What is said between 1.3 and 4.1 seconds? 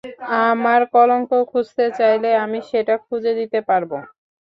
খুঁজতে চাইলে আমি সেটা খুঁজে দিতে পারবো।